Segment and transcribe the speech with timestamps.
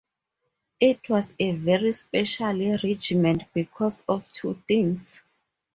[0.79, 5.21] It was a very special regiment because of two things.